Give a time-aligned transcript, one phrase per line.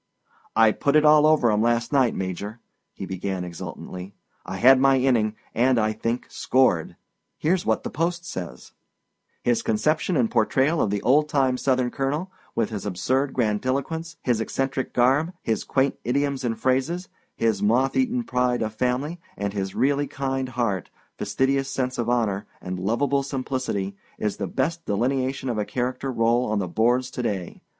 [0.55, 2.59] "I put it all over 'em last night, Major,"
[2.91, 4.15] he began exultantly.
[4.47, 6.95] "I had my inning, and, I think, scored.
[7.37, 8.71] Here's what The Post says:
[9.43, 14.41] "'His conception and portrayal of the old time Southern colonel, with his absurd grandiloquence, his
[14.41, 20.07] eccentric garb, his quaint idioms and phrases, his motheaten pride of family, and his really
[20.07, 20.89] kind heart,
[21.19, 26.45] fastidious sense of honor, and lovable simplicity, is the best delineation of a character role
[26.49, 27.61] on the boards to day.